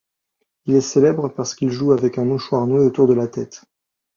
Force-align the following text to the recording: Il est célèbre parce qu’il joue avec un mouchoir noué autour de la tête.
Il 0.65 0.73
est 0.73 0.81
célèbre 0.81 1.29
parce 1.29 1.53
qu’il 1.53 1.69
joue 1.69 1.91
avec 1.91 2.17
un 2.17 2.25
mouchoir 2.25 2.65
noué 2.65 2.83
autour 2.83 3.07
de 3.07 3.13
la 3.13 3.27
tête. 3.27 3.61